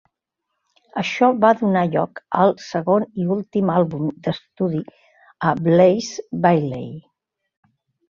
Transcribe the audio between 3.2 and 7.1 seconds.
i últim àlbum d'estudi a Blaze Bayley.